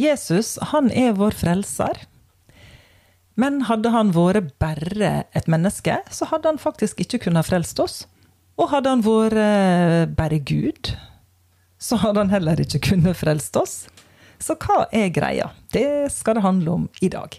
[0.00, 2.06] Jesus, han er vår frelser.
[3.40, 8.02] Men hadde han vært bare et menneske, så hadde han faktisk ikke kunnet frelst oss.
[8.60, 10.92] Og hadde han vært eh, bare Gud,
[11.80, 13.84] så hadde han heller ikke kunnet frelst oss.
[14.40, 15.50] Så hva er greia?
[15.72, 17.36] Det skal det handle om i dag.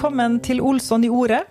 [0.00, 1.42] Velkommen til Olsson i ordet.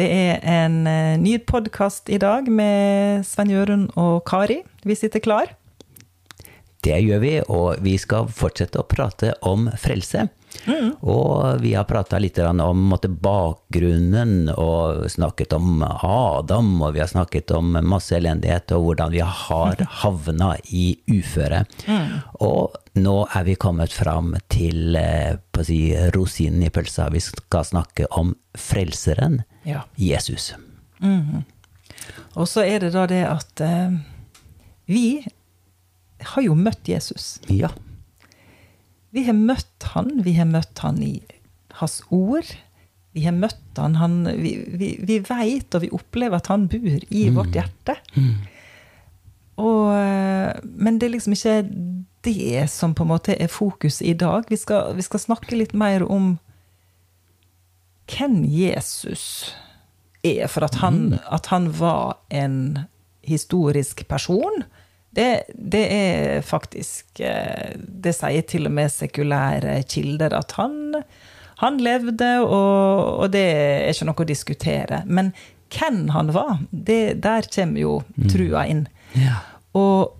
[0.00, 4.62] Det er en eh, ny podkast i dag med Svein Jørund og Kari.
[4.80, 5.52] Vi sitter klar.
[6.84, 10.26] Det gjør vi, og vi skal fortsette å prate om frelse.
[10.66, 10.90] Mm.
[11.00, 12.92] Og vi har prata litt om
[13.24, 19.22] bakgrunnen, og snakket om Adam, og vi har snakket om masse elendighet, og hvordan vi
[19.24, 21.64] har havna i uføre.
[21.88, 22.12] Mm.
[22.44, 25.34] Og nå er vi kommet fram til eh,
[25.66, 25.80] si,
[26.14, 27.08] rosinen i pølsa.
[27.14, 29.86] Vi skal snakke om frelseren, ja.
[29.96, 30.52] Jesus.
[31.00, 31.42] Mm.
[32.34, 33.96] Og så er det da det at eh,
[34.90, 35.24] vi
[36.32, 37.38] har jo møtt Jesus.
[37.48, 37.70] Ja.
[39.14, 41.18] Vi har møtt han, vi har møtt han i
[41.80, 42.48] hans ord.
[43.14, 46.88] Vi har møtt han, han Vi, vi, vi veit og vi opplever at han bor
[46.88, 47.36] i mm.
[47.36, 47.96] vårt hjerte.
[48.16, 48.34] Mm.
[49.62, 49.90] Og,
[50.64, 51.58] men det er liksom ikke
[52.26, 54.48] det som på en måte er fokus i dag.
[54.50, 56.34] Vi skal, vi skal snakke litt mer om
[58.10, 59.54] hvem Jesus
[60.24, 60.48] er.
[60.50, 61.20] For at han, mm.
[61.38, 62.58] at han var en
[63.24, 64.64] historisk person
[65.14, 70.96] det, det, er faktisk eh, Det sier til og med sekulære kilder at han,
[71.62, 75.02] han levde, og, og, det er ikke noe å diskutere.
[75.06, 75.30] Men
[75.74, 78.28] hvem han var, det, der kommer jo mm.
[78.32, 78.84] trua inn.
[79.18, 79.38] Ja.
[79.78, 80.14] Og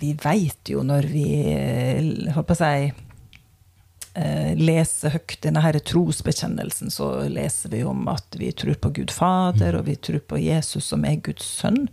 [0.00, 1.28] vi veit jo når vi
[2.32, 2.72] å si
[4.14, 9.14] eh, leser høyt denne her trosbekjennelsen, så leser vi om at vi tror på Gud
[9.14, 9.80] Fader, mm.
[9.80, 11.88] og vi tror på Jesus som er Guds sønn.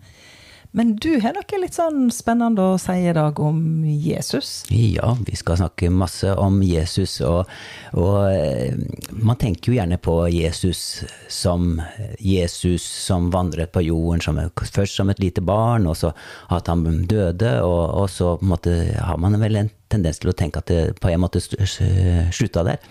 [0.75, 4.65] Men du har noe litt sånn spennende å si i dag om Jesus?
[4.67, 7.13] Ja, vi skal snakke masse om Jesus.
[7.23, 7.47] Og,
[7.95, 8.75] og eh,
[9.15, 11.77] man tenker jo gjerne på Jesus som
[12.19, 16.11] Jesus som vandret på jorden, som, først som et lite barn, og så
[16.51, 20.59] at han døde, og, og så måte, har man vel en tendens til å tenke
[20.59, 22.83] at det på en måte slutta der.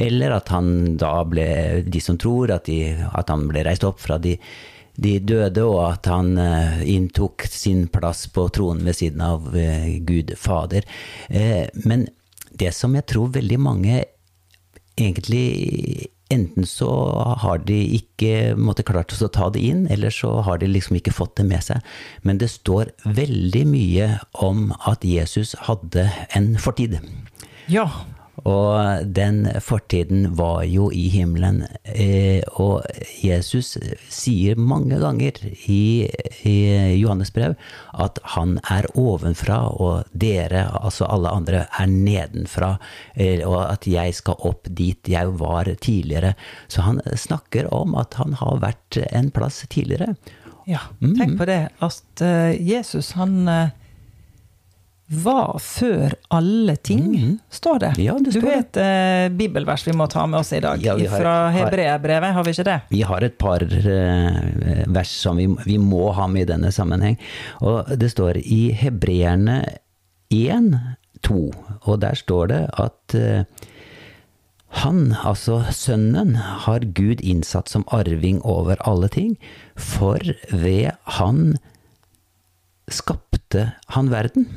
[0.00, 1.46] Eller at han da ble,
[1.84, 4.38] de som tror, at, de, at han ble reist opp fra de
[4.98, 9.98] de døde, og at han eh, inntok sin plass på tronen ved siden av eh,
[10.06, 10.86] Gud Fader.
[11.30, 12.08] Eh, men
[12.58, 14.04] det som jeg tror veldig mange
[14.98, 16.90] egentlig Enten så
[17.40, 21.14] har de ikke måtte, klart å ta det inn, eller så har de liksom ikke
[21.16, 21.80] fått det med seg.
[22.20, 24.10] Men det står veldig mye
[24.44, 26.04] om at Jesus hadde
[26.36, 26.98] en fortid.
[27.72, 27.86] Ja.
[28.46, 31.64] Og den fortiden var jo i himmelen.
[31.82, 32.86] Eh, og
[33.22, 33.76] Jesus
[34.12, 36.06] sier mange ganger i,
[36.46, 36.56] i
[37.00, 37.56] Johannes brev
[37.98, 42.74] at han er ovenfra, og dere, altså alle andre, er nedenfra.
[43.14, 46.34] Eh, og at jeg skal opp dit jeg var tidligere.
[46.68, 50.14] Så han snakker om at han har vært en plass tidligere.
[50.68, 51.38] Ja, tenk mm.
[51.40, 51.62] på det.
[51.84, 53.48] At eh, Jesus, han
[55.08, 57.38] var før alle ting, mm.
[57.50, 57.92] står det.
[58.04, 60.98] Ja, det står du vet eh, bibelvers vi må ta med oss i dag, ja,
[61.00, 62.76] har, fra Hebreabrevet, har vi ikke det?
[62.92, 67.16] Vi har et par eh, vers som vi, vi, må ha med i denne sammenheng.
[67.64, 69.62] Og det står i Hebreerne
[70.34, 70.70] 1,
[71.24, 71.40] 2,
[71.80, 73.66] og der står det at eh,
[74.84, 79.38] han, altså Sønnen, har Gud innsatt som arving over alle ting,
[79.72, 80.20] for
[80.52, 81.56] ved Han
[82.92, 84.48] skapte han verden.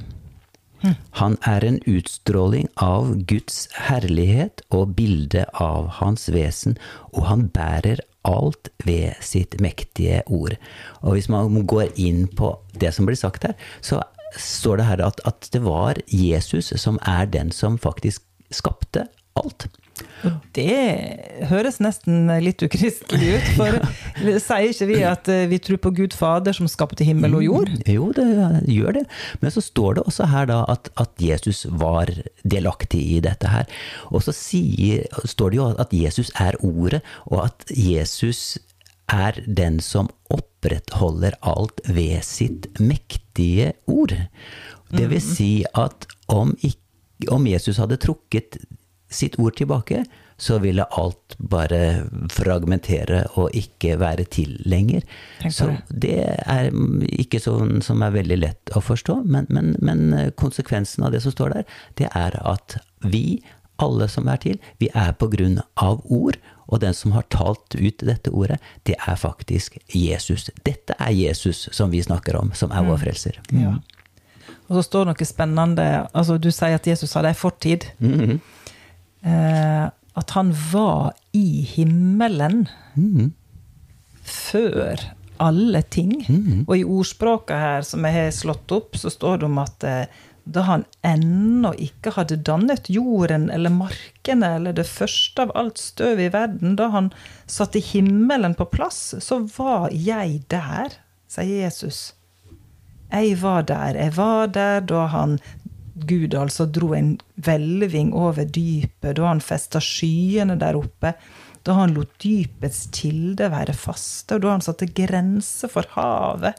[1.19, 6.77] Han er en utstråling av Guds herlighet og bilde av hans vesen,
[7.13, 10.55] og han bærer alt ved sitt mektige ord.
[11.01, 14.01] Og hvis man går inn på det som blir sagt her, så
[14.37, 19.07] står det her at, at det var Jesus som er den som faktisk skapte
[19.39, 19.67] alt.
[20.55, 23.77] Det høres nesten litt ukristelig ut, for.
[24.41, 27.71] sier ikke vi at eh, vi tror på Gud Fader som skapte himmel og jord?
[27.71, 28.25] Mm, jo, det
[28.71, 29.05] gjør det.
[29.41, 32.11] Men så står det også her da at, at Jesus var
[32.43, 33.69] delaktig i dette her.
[34.09, 38.59] Og så sier, står det jo at Jesus er ordet, og at Jesus
[39.11, 44.15] er den som opprettholder alt ved sitt mektige ord.
[44.91, 45.27] Det vil mm.
[45.33, 46.55] si at om,
[47.31, 48.59] om Jesus hadde trukket
[49.11, 50.05] sitt ord tilbake,
[50.41, 55.03] så ville alt bare fragmentere og ikke være til lenger.
[55.53, 56.71] Så det er
[57.21, 61.35] ikke sånn som er veldig lett å forstå, men, men, men, konsekvensen av det som
[61.35, 63.43] står der, det er at vi,
[63.81, 66.41] alle som er til, vi er på grunn av ord.
[66.71, 68.57] Og den som har talt ut dette ordet,
[68.87, 70.49] det er faktisk Jesus.
[70.65, 73.41] Dette er Jesus som vi snakker om, som er vår frelser.
[73.53, 73.75] Ja.
[74.71, 77.91] Og så står det noe spennende altså Du sier at Jesus hadde ei fortid.
[77.99, 78.39] Mhm.
[79.21, 82.65] Eh, at han var i himmelen
[82.95, 83.31] mm.
[84.23, 85.05] før
[85.41, 86.17] alle ting.
[86.27, 86.65] Mm.
[86.67, 90.19] Og i ordspråket her som jeg har slått opp, så står det om at eh,
[90.43, 96.19] da han ennå ikke hadde dannet jorden eller markene eller det første av alt støv
[96.19, 97.11] i verden, da han
[97.45, 100.97] satte himmelen på plass, så var jeg der,
[101.31, 102.11] sier Jesus.
[103.11, 103.97] Jeg var der.
[103.99, 105.37] Jeg var der da han
[105.93, 111.15] Gud altså dro en hvelving over dypet, da han festa skyene der oppe,
[111.67, 116.57] da han lot dypets kilde være faste, og da han satte grenser for havet,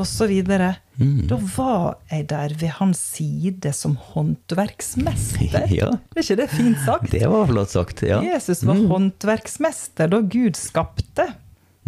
[0.00, 0.32] osv.
[0.46, 5.66] Da var jeg der ved hans side som håndverksmester.
[5.80, 5.90] Ja.
[6.14, 7.10] Er ikke det fint sagt?
[7.12, 8.02] Det var flott sagt.
[8.06, 8.20] ja.
[8.24, 11.30] Jesus var håndverksmester da Gud skapte.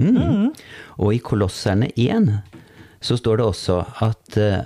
[0.01, 0.51] Mm.
[0.99, 2.31] Og i Kolosserne 1
[3.03, 4.63] så står det også at eh,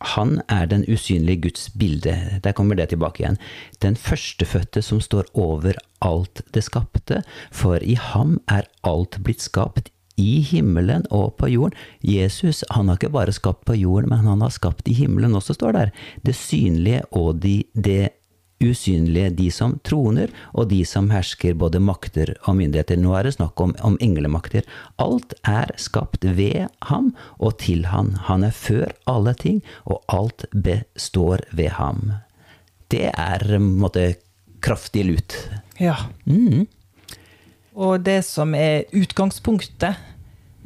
[0.00, 2.40] han er den usynlige Guds bilde.
[2.44, 3.38] Der kommer det tilbake igjen.
[3.82, 9.90] Den førstefødte som står over alt det skapte, for i ham er alt blitt skapt
[10.16, 11.76] i himmelen og på jorden.
[12.04, 15.56] Jesus han har ikke bare skapt på jorden, men han har skapt i himmelen også,
[15.56, 15.92] står der.
[16.24, 18.16] Det synlige og de, det
[18.62, 22.98] usynlige, de som troner, og de som hersker både makter og myndigheter.
[23.00, 24.66] Nå er det snakk om, om englemakter.
[25.02, 28.14] Alt er skapt ved ham og til han.
[28.30, 32.16] Han er før alle ting, og alt består ved ham.
[32.92, 34.14] Det er en måte
[34.64, 35.36] kraftig lut.
[35.82, 35.98] Ja.
[36.24, 36.66] Mm.
[37.76, 40.00] Og det som er utgangspunktet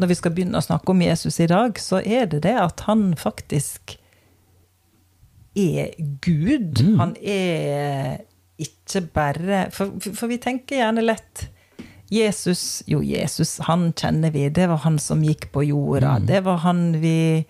[0.00, 2.86] når vi skal begynne å snakke om Jesus i dag, så er det det at
[2.86, 3.98] han faktisk
[5.80, 6.82] er Gud.
[7.00, 8.20] Han er
[8.60, 11.48] ikke bare for, for vi tenker gjerne lett
[12.10, 14.48] Jesus Jo, Jesus, han kjenner vi.
[14.50, 16.16] Det var han som gikk på jorda.
[16.18, 17.44] Det var han vi,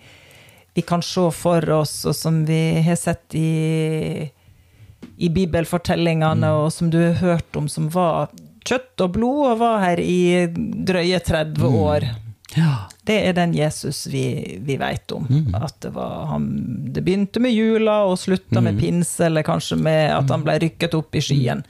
[0.73, 4.29] vi kan se for oss, og som vi har sett i,
[5.17, 8.29] i bibelfortellingene, og som du har hørt om, som var
[8.61, 12.05] kjøtt og blod, og var her i drøye 30 år.
[12.55, 12.89] Ja.
[13.07, 15.27] Det er den Jesus vi, vi vet om.
[15.55, 16.49] At det, var, han,
[16.93, 20.97] det begynte med jula og slutta med pinse, eller kanskje med at han ble rykket
[20.97, 21.63] opp i skyen.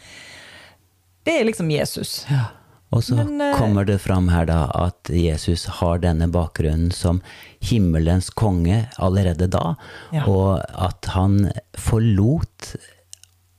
[1.23, 2.25] Det er liksom Jesus.
[2.31, 2.47] Ja.
[2.91, 7.21] Og så Men, eh, kommer det fram her da at Jesus har denne bakgrunnen som
[7.63, 9.75] himmelens konge allerede da,
[10.11, 10.25] Ja.
[10.27, 12.75] og at han forlot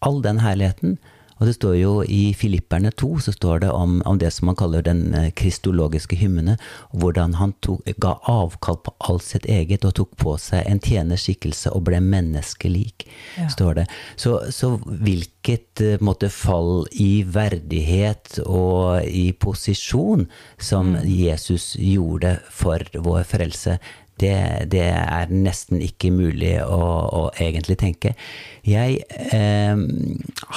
[0.05, 0.99] all den herligheten.
[1.43, 4.57] Og det står jo i Filipperne 2 så står det om, om det som man
[4.61, 6.55] kaller den eh, kristologiske hymne,
[6.95, 11.73] hvordan han tok, ga avkall på alt sitt eget og tok på seg en tjenerskikkelse
[11.75, 13.49] og ble menneskelik, Ja.
[13.51, 13.87] står det.
[14.17, 20.29] Så, så hvilket eh, måte, fall i verdighet og i posisjon
[20.63, 23.81] som Jesus gjorde for vår frelse,
[24.21, 26.79] det, det er nesten ikke mulig å,
[27.09, 28.13] å egentlig tenke.
[28.67, 29.01] Jeg
[29.35, 29.83] eh,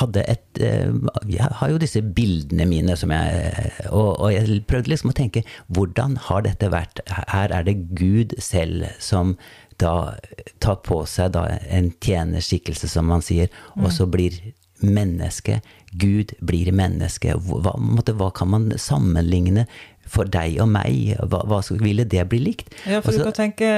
[0.01, 0.91] hadde et eh,
[1.31, 5.45] Jeg har jo disse bildene mine som jeg og, og jeg prøvde liksom å tenke
[5.73, 7.01] hvordan har dette vært?
[7.09, 9.37] Her er det Gud selv som
[9.81, 10.15] da
[10.63, 14.37] tar på seg da en tjenerskikkelse, som man sier, og så blir
[14.79, 15.59] menneske.
[15.95, 17.35] Gud blir menneske.
[17.35, 19.65] Hva, måtte, hva kan man sammenligne
[20.05, 21.15] for deg og meg?
[21.25, 22.74] Hva, hva ville det bli likt?
[22.85, 23.69] Ja, for Også, du kan tenke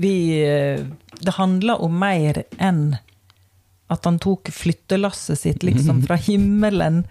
[0.00, 0.14] vi,
[0.44, 0.84] eh,
[1.20, 2.98] Det handler om mer enn
[3.90, 7.02] at han tok flyttelasset sitt liksom fra himmelen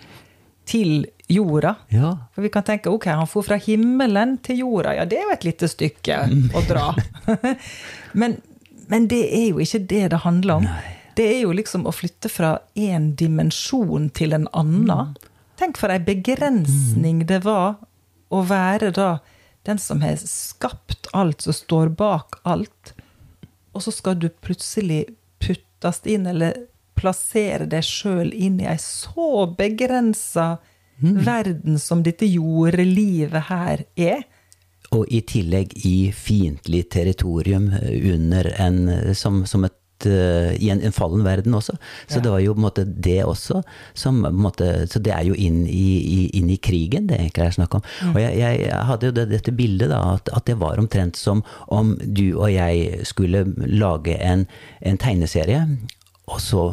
[0.70, 1.76] til jorda.
[1.94, 2.14] Ja.
[2.34, 4.96] For vi kan tenke ok, han for fra himmelen til jorda.
[4.96, 6.22] Ja, det er jo et lite stykke
[6.56, 6.94] å dra.
[8.22, 8.40] men,
[8.88, 10.70] men det er jo ikke det det handler om.
[11.20, 15.18] Det er jo liksom å flytte fra én dimensjon til en annen.
[15.60, 17.82] Tenk for ei begrensning det var
[18.32, 19.10] å være da
[19.68, 22.94] den som har skapt alt, som står bak alt.
[23.76, 25.02] Og så skal du plutselig
[25.44, 26.56] puttes inn, eller
[27.00, 30.58] plassere deg sjøl inn i ei så begrensa
[31.00, 34.24] verden som dette jordelivet her er.
[34.96, 38.80] Og i tillegg i fiendtlig territorium under en,
[39.16, 39.76] som, som et
[40.08, 41.76] i en, en fallen verden også.
[42.08, 42.22] Så Ja.
[42.24, 43.64] det var jo på en måte det også
[43.94, 47.52] som måte, Så det er jo inn i, i, inn i krigen det egentlig er
[47.58, 47.82] snakk om.
[48.04, 48.16] Mm.
[48.16, 51.44] Og jeg, jeg hadde jo det, dette bildet, da, at, at det var omtrent som
[51.68, 54.46] om du og jeg skulle lage en,
[54.82, 55.66] en tegneserie.
[56.30, 56.64] Og så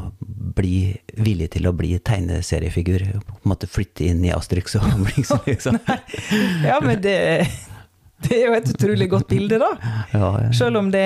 [0.57, 3.07] bli villig til å bli tegneseriefigur.
[3.25, 5.31] På en måte flytte inn i Asterix og Obelix.
[5.47, 5.79] Liksom.
[6.65, 7.17] Ja, men det,
[8.25, 9.69] det er jo et utrolig godt bilde, da.
[10.15, 10.53] Ja, ja.
[10.57, 11.05] Selv om det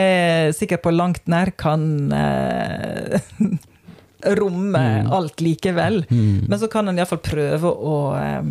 [0.57, 1.83] sikkert på langt nær kan
[2.15, 3.19] eh,
[4.39, 6.05] romme alt likevel.
[6.11, 8.43] Men så kan en iallfall prøve å eh,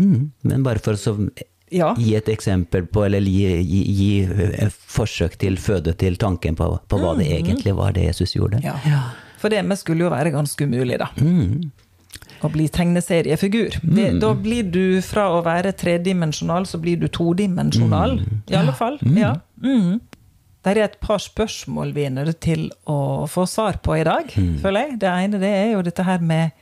[0.00, 0.30] Mm.
[0.48, 1.26] Men bare for å
[1.70, 1.90] Ja.
[2.00, 6.96] gi et eksempel på, eller gi, gi, gi forsøk til føde til tanken på, på
[7.00, 8.62] hva det egentlig var det Jesus gjorde.
[8.64, 8.72] ja.
[9.36, 11.10] For det med skulle jo være ganske umulig, da.
[11.20, 11.70] Mm.
[12.42, 13.76] Å bli tegneseriefigur.
[13.82, 18.16] Det, da blir du fra å være tredimensjonal, så blir du todimensjonal.
[18.50, 18.98] I alle fall.
[19.14, 19.36] Ja.
[19.62, 20.00] Mm.
[20.62, 24.34] Det er et par spørsmål vi er nødt til å få svar på i dag,
[24.62, 24.98] føler jeg.
[25.02, 26.58] Det ene det er jo dette her med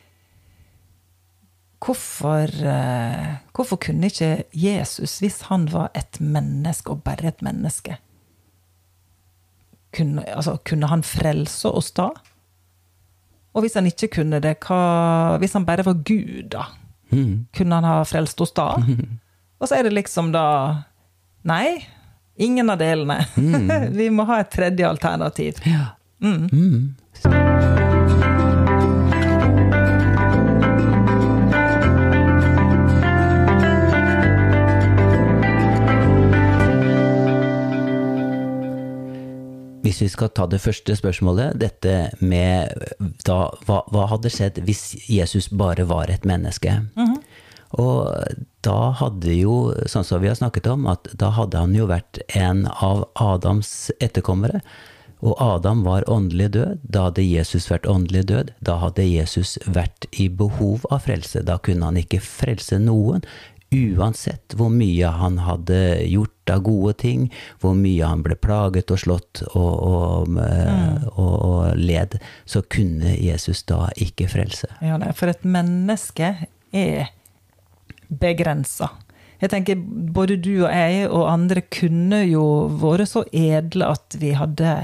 [1.81, 7.97] Hvorfor, eh, hvorfor kunne ikke Jesus, hvis han var et menneske, og bare et menneske
[9.97, 12.11] kunne, altså, kunne han frelse oss da?
[13.55, 16.69] Og hvis han ikke kunne det, hva, hvis han bare var Gud, da?
[17.11, 17.47] Mm.
[17.57, 18.73] Kunne han ha frelst oss da?
[19.61, 20.45] Og så er det liksom da
[21.49, 21.81] Nei,
[22.37, 23.23] ingen av delene.
[23.99, 25.63] Vi må ha et tredje alternativ.
[25.65, 25.95] Ja.
[26.21, 26.51] Mm.
[26.53, 26.83] Mm.
[40.01, 41.91] Hvis vi skal ta det første spørsmålet, dette
[42.25, 42.73] med
[43.29, 46.79] da, hva, hva hadde skjedd hvis Jesus bare var et menneske?
[47.77, 48.09] Og
[48.65, 52.23] da hadde jo, sånn som vi har snakket om, at da hadde han jo vært
[52.33, 54.63] en av Adams etterkommere.
[55.21, 56.81] Og Adam var åndelig død.
[56.83, 58.55] Da hadde Jesus vært åndelig død.
[58.65, 61.45] Da hadde Jesus vært i behov av frelse.
[61.45, 63.21] Da kunne han ikke frelse noen.
[63.71, 65.77] Uansett hvor mye han hadde
[66.11, 67.29] gjort av gode ting,
[67.63, 70.41] hvor mye han ble plaget og slått og, og,
[71.15, 72.17] og, og led,
[72.51, 74.73] så kunne Jesus da ikke frelse.
[74.83, 76.33] Ja, nei, for et menneske
[76.75, 77.13] er
[78.11, 78.91] begrensa.
[79.41, 82.45] Jeg tenker både du og jeg og andre kunne jo
[82.83, 84.75] vært så edle at vi hadde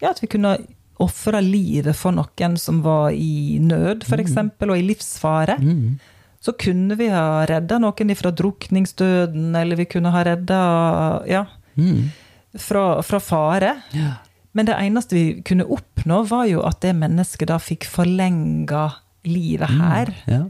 [0.00, 0.56] Ja, at vi kunne
[1.02, 5.58] ofra livet for noen som var i nød, f.eks., eksempel, og i livsfare.
[6.44, 10.58] Så kunne vi ha redda noen fra drukningsdøden, eller vi kunne ha redda
[11.30, 11.46] Ja.
[11.76, 12.10] Mm.
[12.58, 13.70] Fra, fra fare.
[13.96, 14.10] Ja.
[14.52, 18.92] Men det eneste vi kunne oppnå, var jo at det mennesket da fikk forlenga
[19.26, 20.42] livet her Ja.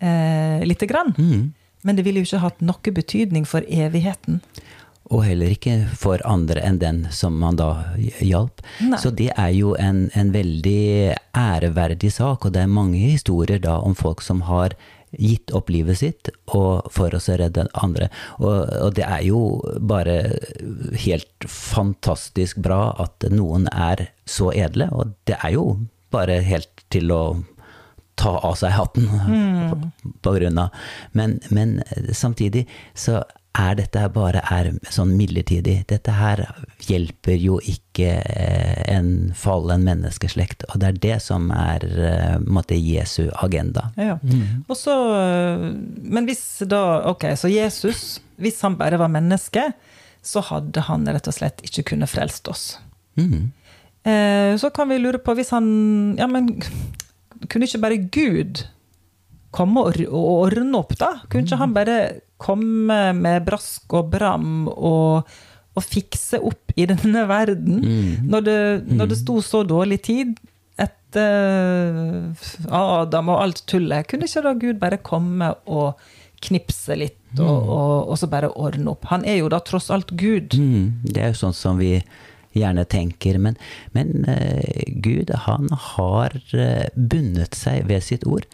[0.00, 1.14] eh, lite grann.
[1.18, 1.52] Mm.
[1.82, 4.40] Men det ville jo ikke hatt noe betydning for evigheten.
[5.10, 7.70] Og heller ikke for andre enn den som man da
[8.20, 8.60] hjalp.
[8.84, 8.98] Nei.
[9.00, 13.80] Så det er jo en, en veldig æreverdig sak, og det er mange historier da
[13.80, 14.76] om folk som har
[15.18, 18.10] gitt opp livet sitt og for å redde andre.
[18.38, 19.42] Og, og det er jo
[19.80, 20.18] bare
[21.04, 25.66] helt fantastisk bra at noen er så edle, og det er jo
[26.14, 27.22] bare helt til å
[28.20, 29.06] ta av seg hatten
[29.70, 29.78] på,
[30.26, 30.74] på grunn av.
[31.16, 31.78] Men, men
[32.12, 33.22] samtidig så
[33.58, 35.80] er dette her bare er sånn midlertidig.
[35.90, 36.42] Dette her
[36.86, 42.78] hjelper jo ikke eh, en fallen menneskeslekt, og det er det som er eh, måte
[42.78, 43.88] Jesu agenda.
[43.98, 44.18] Ja.
[44.68, 45.66] Og så, øh,
[46.02, 46.80] men hvis da
[47.10, 49.72] Ok, så Jesus, hvis han bare var menneske,
[50.22, 52.64] så hadde han rett og slett ikke kunnet frelst oss.
[53.18, 53.50] Mm.
[54.06, 56.54] Eh, så kan vi lure på hvis han Ja, men
[57.50, 58.62] kunne ikke bare Gud
[59.50, 61.16] komme og ordne opp, da?
[61.28, 61.96] Kunne ikke han bare
[62.40, 65.28] komme med brask og bram og,
[65.76, 67.82] og fikse opp i denne verden?
[68.26, 70.34] Når, det, når det sto så dårlig tid
[70.80, 72.32] etter
[72.72, 76.00] Adam og alt tullet, kunne ikke da Gud bare komme og
[76.40, 79.10] knipse litt, og, og, og så bare ordne opp?
[79.12, 80.56] Han er jo da tross alt Gud.
[80.56, 81.98] Mm, det er jo sånn som vi
[82.56, 83.58] gjerne tenker, men,
[83.94, 88.48] men uh, Gud, han har eh, bundet seg ved sitt ord.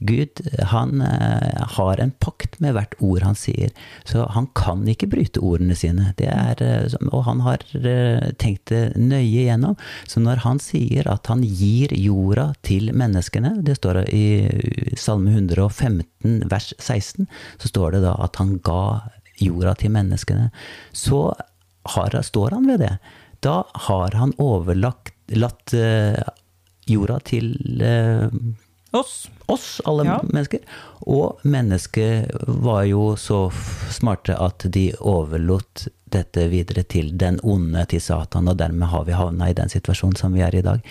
[0.00, 3.68] Gud, han eh, har en pakt med hvert ord han sier,
[4.08, 6.14] så han kan ikke bryte ordene sine.
[6.24, 9.76] Er, eh, og han har eh, tenkt det nøye igjennom.
[10.08, 14.24] Så når han sier at han gir jorda til menneskene, det står i
[14.96, 17.28] Salme 115 vers 16,
[17.60, 18.82] så står det da at han ga
[19.40, 20.48] jorda til menneskene.
[20.96, 21.26] Så
[21.92, 22.94] har, står han ved det.
[23.44, 25.72] Da har han overlagt latt
[26.90, 27.52] jorda til
[28.92, 29.28] Oss.
[29.46, 30.20] oss, alle Ja.
[30.22, 30.58] mennesker.
[31.06, 33.50] Og mennesket var jo så
[33.90, 39.12] smarte at de overlot dette videre til den onde, til Satan, og dermed har vi
[39.12, 40.82] havna i den situasjonen som vi er i dag.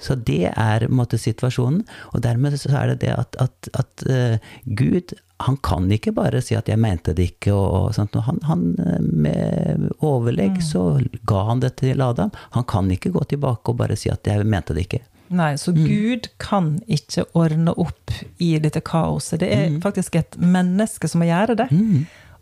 [0.00, 4.38] Så det er måte situasjonen, og dermed så er det det at, at, at uh,
[4.64, 8.14] Gud han kan ikke bare si at 'jeg mente det ikke', og, og sånt.
[8.14, 12.30] Han, han, eh, med overlegg så ga han det til Adam.
[12.52, 15.02] Han kan ikke gå tilbake og bare si at 'jeg mente det ikke'.
[15.32, 18.12] Nei, så Gud kan ikke ordne opp
[18.42, 19.40] i dette kaoset.
[19.40, 21.68] Det er faktisk et menneske som må gjøre det.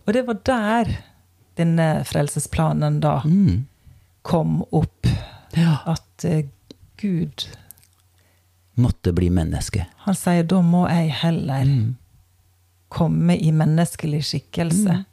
[0.07, 0.91] Og det var der
[1.61, 3.21] denne frelsesplanen da
[4.27, 5.07] kom opp.
[5.57, 5.79] Ja.
[5.87, 6.45] At eh,
[7.01, 7.47] Gud
[8.81, 9.87] måtte bli menneske.
[10.07, 11.97] Han sier da må jeg heller Mm.
[12.89, 15.05] komme i menneskelig skikkelse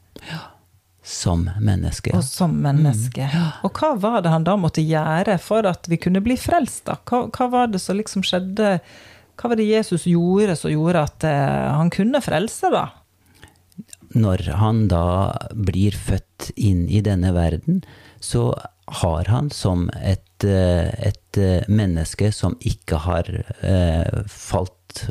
[1.07, 2.11] Som menneske.
[2.11, 3.29] og som menneske.
[3.63, 6.97] Og hva var det han da måtte gjøre for at vi kunne bli frelst, da?
[7.07, 8.77] Hva, hva var det som liksom skjedde?
[9.39, 12.89] Hva var det Jesus gjorde som gjorde at eh, han kunne frelse, da?
[14.17, 15.05] Når han da
[15.55, 17.83] blir født inn i denne verden,
[18.19, 18.49] så
[18.87, 23.27] har han som et, eh, et eh, menneske som ikke har
[23.61, 25.07] eh, falt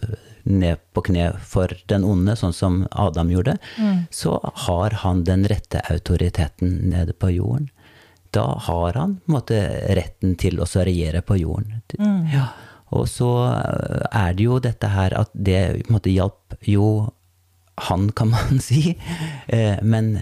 [0.47, 3.57] ned på kne for den onde, sånn som Adam gjorde,
[4.15, 4.37] så
[4.67, 7.69] har han den rette autoriteten nede på jorden.
[8.35, 9.59] Da har han på en måte,
[9.97, 11.83] retten til å regjere på jorden.
[12.33, 12.49] Ja.
[12.95, 16.89] Og så eh, er det jo dette her at det på en måte hjalp jo
[17.89, 18.95] han, kan man si.
[19.49, 20.19] Eh, Men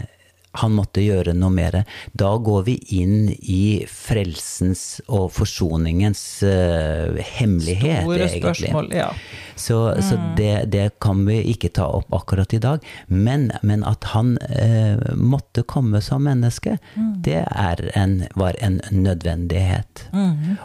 [0.60, 1.80] han måtte gjøre noe mer.
[2.12, 8.42] Da går vi inn i frelsens og forsoningens uh, hemmelighet, Store egentlig.
[8.42, 9.10] spørsmål, ja.
[9.54, 12.84] Så, så det, det kan vi ikke ta opp akkurat i dag.
[13.06, 16.78] Men, men at han uh, måtte komme som menneske,
[17.24, 20.06] det er en, var en nødvendighet.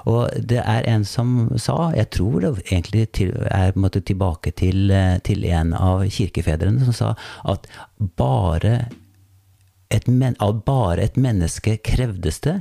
[0.09, 4.89] Og det er en som sa, jeg tror det egentlig til, er måtte tilbake til,
[4.91, 7.13] eh, til en av kirkefedrene, som sa
[7.49, 7.69] at
[8.19, 8.89] bare
[9.89, 12.59] et, men, av bare et menneske krevdes det,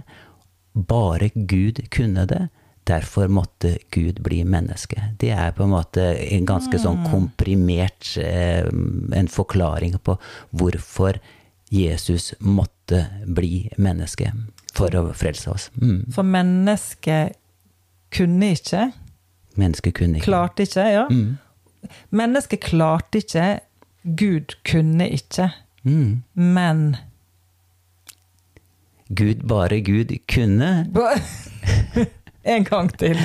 [0.74, 2.48] bare Gud kunne det.
[2.88, 5.10] Derfor måtte Gud bli menneske.
[5.20, 8.64] Det er på en måte en ganske sånn komprimert eh,
[9.12, 10.14] en forklaring på
[10.56, 11.18] hvorfor
[11.68, 14.30] Jesus måtte bli menneske
[14.72, 15.66] for å frelse oss.
[15.82, 16.06] Mm.
[16.14, 17.36] For mennesket
[18.16, 18.86] kunne ikke,
[19.58, 20.30] Mennesket kunne ikke.
[20.30, 21.04] klarte ikke, ja.
[21.12, 21.36] Mm.
[22.14, 23.48] Mennesket klarte ikke,
[24.16, 25.50] Gud kunne ikke,
[25.84, 26.22] Mm.
[26.34, 26.96] men
[29.08, 30.86] Gud, bare Gud kunne.
[32.48, 33.18] En gang til.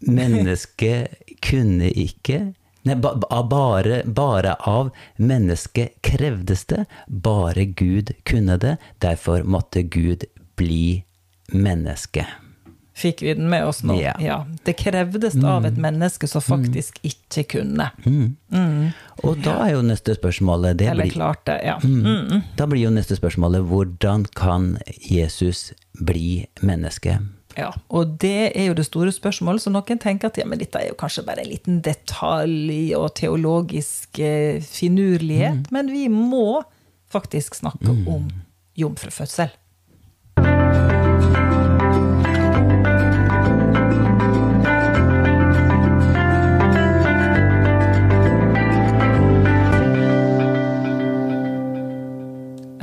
[0.00, 2.52] Mennesket kunne ikke
[2.82, 4.88] Nei, ba, ba, bare, bare av
[5.22, 6.80] mennesket krevdes det.
[7.06, 8.72] Bare Gud kunne det.
[8.98, 10.24] Derfor måtte Gud
[10.58, 11.04] bli
[11.54, 12.26] menneske.
[12.94, 13.96] Fikk vi den med oss nå?
[14.00, 14.42] Ja.
[14.64, 17.88] Det krevdes av et menneske som faktisk ikke kunne.
[18.04, 18.92] Mm.
[19.24, 21.78] Og da er jo neste spørsmålet det Eller blir, klarte, ja.
[21.80, 24.74] mm, Da blir jo neste spørsmålet hvordan kan
[25.08, 27.16] Jesus bli menneske?
[27.56, 30.80] Ja, og det er jo det store spørsmålet, så noen tenker at ja, men dette
[30.80, 36.62] er jo kanskje bare en liten detalj og teologisk eh, finurlighet, men vi må
[37.12, 38.30] faktisk snakke om
[38.78, 39.52] jomfrufødsel.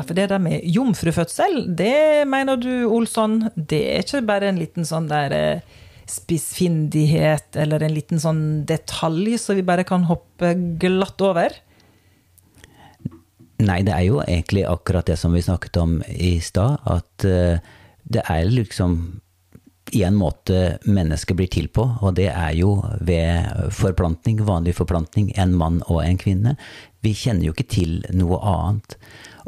[0.09, 4.87] For det der med jomfrufødsel, det mener du, Olsson, det er ikke bare en liten
[4.89, 5.77] sånn der eh,
[6.09, 11.53] spissfindighet eller en liten sånn detalj som vi bare kan hoppe glatt over?
[13.59, 17.59] Nei, det er jo egentlig akkurat det som vi snakket om i stad, at eh,
[18.09, 19.19] det er liksom
[19.91, 25.31] i en måte mennesket blir til på, og det er jo ved forplantning, vanlig forplantning,
[25.37, 26.55] en mann og en kvinne.
[27.05, 28.97] Vi kjenner jo ikke til noe annet.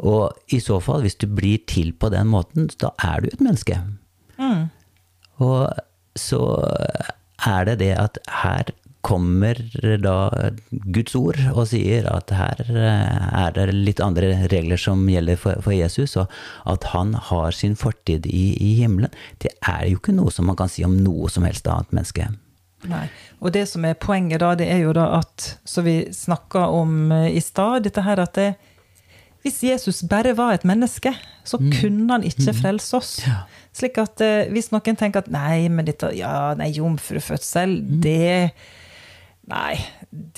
[0.02, 3.42] Og i så fall, hvis du blir til på den måten, da er du et
[3.42, 3.78] menneske.
[5.42, 5.68] Og
[6.18, 6.42] så
[7.46, 9.58] er det det at her kommer
[9.98, 10.14] da
[10.94, 15.58] Guds ord og sier at her eh, er det litt andre regler som gjelder for,
[15.64, 16.30] for Jesus, og
[16.70, 19.10] at han har sin fortid i, i himmelen.
[19.42, 22.30] Det er jo ikke noe som man kan si om noe som helst annet menneske.
[22.90, 23.04] Nei.
[23.42, 27.10] Og det som er poenget da, det er jo da at, som vi snakka om
[27.14, 28.52] eh, i stad, dette her at det,
[29.42, 31.10] hvis Jesus bare var et menneske,
[31.44, 33.16] så kunne han ikke frelse oss.
[33.74, 38.52] Slik at eh, hvis noen tenker at nei, men dette, ja, nei, jomfrufødsel, det
[39.50, 39.74] Nei,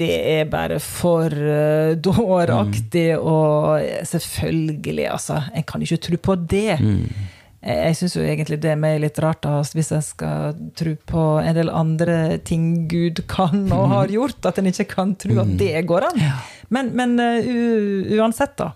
[0.01, 5.43] det er bare for uh, dåraktig, og selvfølgelig, altså.
[5.55, 6.79] En kan ikke tro på det.
[6.81, 11.27] Eh, Jeg syns jo egentlig det meg litt rart, altså, hvis jeg skal tro på
[11.45, 15.53] en del andre ting Gud kan og har gjort, at en ikke kan tro at
[15.61, 16.25] det går an.
[16.73, 18.73] Men, men uh, uansett, da.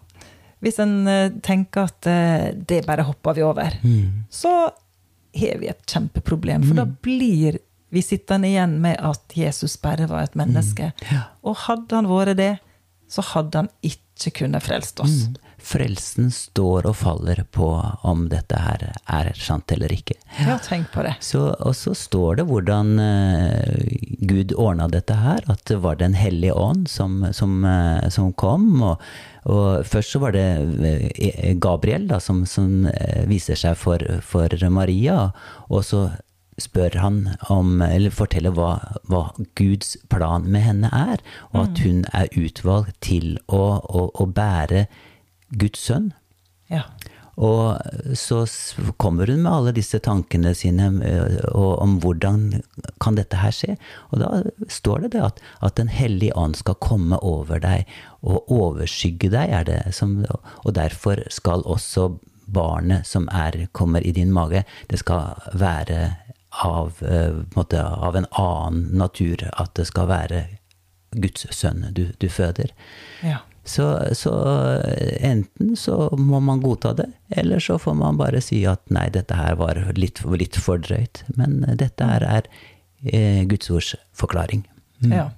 [0.65, 3.79] Hvis en uh, tenker at uh, det bare hopper vi over,
[4.31, 4.55] så
[5.39, 6.65] har vi et kjempeproblem.
[6.67, 10.93] For da blir vi sittende igjen med at Jesus bare var et menneske.
[11.47, 12.55] Og hadde han vært det,
[13.09, 15.29] så hadde han ikke kunnet frelst oss.
[15.59, 17.67] Frelsen står og faller på
[18.07, 20.15] om dette her er sant eller ikke.
[20.45, 21.17] Ja, tenk på det.
[21.25, 23.97] Så, og så står det hvordan eh,
[24.31, 28.71] Gud ordna dette her, at det var Den hellige ånd som, som, eh, som kom.
[28.87, 29.03] Og,
[29.49, 30.47] og først så var det
[30.85, 35.31] eh, Gabriel da, som, som eh, viser seg for, for Maria,
[35.69, 36.09] og så
[36.59, 37.19] spør han
[37.55, 38.73] om, eller forteller hva,
[39.09, 44.27] hva Guds plan med henne er, og at hun er utvalgt til å, å, å
[44.27, 44.89] bære
[45.55, 46.11] Guds sønn.
[46.69, 46.83] Ja.
[47.39, 47.79] Og
[48.19, 48.41] så
[48.99, 52.63] kommer hun med alle disse tankene sine eh, om hvordan
[53.03, 53.77] kan dette her skje.
[54.11, 57.87] Og da står det det at, at Den hellige ånd skal komme over deg
[58.27, 60.25] og overskygge deg, er det som,
[60.65, 62.11] og derfor skal også
[62.49, 66.17] barnet som er, kommer i din mage, det skal være
[66.65, 69.47] av, eh, måte, av en annen natur.
[69.53, 70.47] At det skal være
[71.15, 72.75] Guds sønn du, du føder.
[73.23, 73.45] ja.
[73.69, 73.85] Så,
[74.17, 74.33] så
[75.21, 79.37] enten så må man godta det, eller så får man bare si at nei, dette
[79.37, 81.25] her var litt, litt for drøyt.
[81.37, 82.49] Men dette her er
[83.05, 84.65] eh, Guds ords forklaring.
[85.05, 85.29] ja.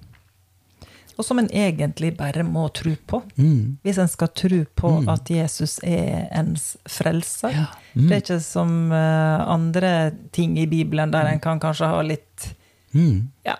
[1.19, 3.19] Og som en egentlig bare må tro på.
[3.35, 3.75] Mm.
[3.83, 7.51] Hvis en skal tro på at Jesus er ens frelser.
[7.53, 7.65] Ja.
[7.93, 9.91] Det er ikke som eh, andre
[10.33, 12.55] ting i Bibelen der en kan kanskje ha litt
[12.91, 13.29] Mm.
[13.47, 13.55] Ja,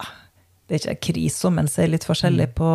[0.71, 2.67] det er ikke krise om en ser litt forskjellig på,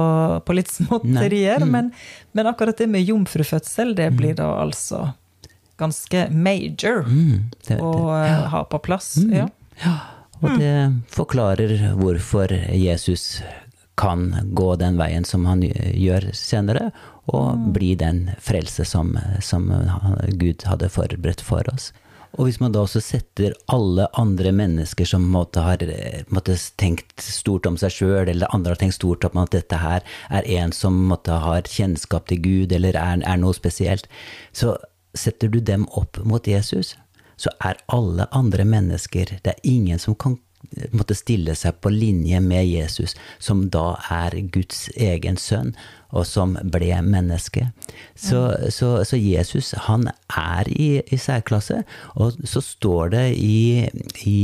[0.44, 1.88] på litt småtterier, men,
[2.37, 5.14] men akkurat det med jomfrufødsel, det blir da altså
[5.80, 7.48] ganske major Mm.
[7.66, 8.46] Det, å ja.
[8.52, 9.16] ha på plass.
[9.32, 9.48] Ja.
[10.40, 10.76] og det
[11.12, 13.40] forklarer hvorfor Jesus
[13.96, 16.90] kan gå den veien som han gjør senere,
[17.32, 19.70] og bli den frelse som, som
[20.37, 21.90] Gud hadde forberedt for oss.
[22.37, 25.83] Og hvis man da også setter alle andre mennesker som måtte har
[26.29, 30.05] måtte tenkt stort om seg sjøl, eller andre har tenkt stort om at dette her
[30.29, 34.09] er en som måtte har kjennskap til Gud, eller er, er noe spesielt,
[34.53, 34.77] så
[35.16, 36.94] setter du dem opp mot Jesus,
[37.40, 40.38] så er alle andre mennesker Det er ingen som kan
[40.92, 45.74] måtte stille seg på linje med Jesus, som da er Guds egen sønn,
[46.14, 47.68] og som ble menneske.
[48.14, 48.40] Så,
[48.72, 51.83] så, så Jesus, han er i, i særklasse.
[52.14, 53.87] Og så står det i,
[54.24, 54.40] i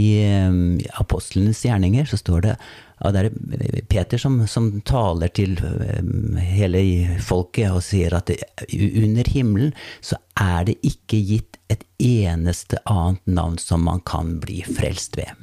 [0.48, 2.56] um, apostlenes gjerninger, så står det
[3.02, 6.82] ja, det er Peter som, som taler til um, hele
[7.24, 8.38] folket og sier at det,
[8.78, 9.72] under himmelen
[10.04, 15.34] så er det ikke gitt et eneste annet navn som man kan bli frelst ved.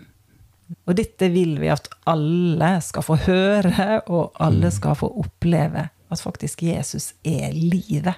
[0.86, 6.22] Og dette vil vi at alle skal få høre, og alle skal få oppleve at
[6.22, 8.16] faktisk Jesus er livet.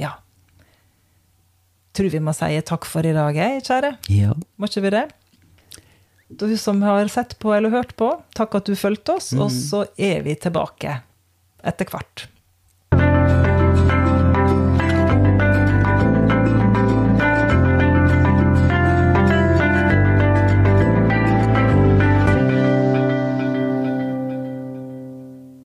[0.00, 0.16] Ja.
[1.94, 3.92] Tror vi må si takk for i dag, jeg, kjære.
[4.12, 4.34] Ja.
[4.56, 5.04] Må ikke vi det?
[6.34, 9.84] Du som har sett på eller hørt på, takk at du fulgte oss, og så
[10.00, 10.98] er vi tilbake
[11.64, 12.26] etter hvert.